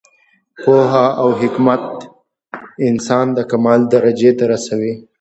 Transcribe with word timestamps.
پوهه 0.61 1.05
او 1.21 1.27
حکمت 1.41 1.85
انسان 2.87 3.25
د 3.37 3.39
کمال 3.51 3.81
درجې 3.93 4.31
ته 4.37 4.43
رسوي. 4.51 4.93